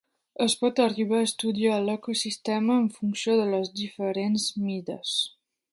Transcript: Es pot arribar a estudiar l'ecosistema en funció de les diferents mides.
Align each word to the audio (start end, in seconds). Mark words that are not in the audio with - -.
Es 0.43 0.53
pot 0.61 0.79
arribar 0.85 1.19
a 1.19 1.25
estudiar 1.27 1.75
l'ecosistema 1.89 2.81
en 2.85 2.89
funció 2.97 3.39
de 3.43 3.47
les 3.53 3.73
diferents 3.83 4.49
mides. 4.65 5.17